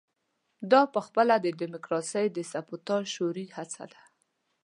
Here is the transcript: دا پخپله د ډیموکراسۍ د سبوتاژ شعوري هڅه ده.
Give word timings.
دا 0.71 0.81
پخپله 0.95 1.35
د 1.41 1.47
ډیموکراسۍ 1.59 2.25
د 2.31 2.39
سبوتاژ 2.51 3.03
شعوري 3.13 3.47
هڅه 3.57 3.83
ده. 3.93 4.01